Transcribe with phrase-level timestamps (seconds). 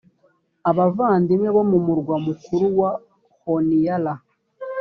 [0.69, 2.91] abavandimwe bo mu murwa mukuru wa
[3.41, 4.13] honiara